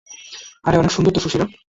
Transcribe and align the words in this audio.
আরে 0.63 0.75
অনেক 0.77 0.91
সুন্দর 0.91 1.11
তো, 1.11 1.19
সুশীলা। 1.19 1.45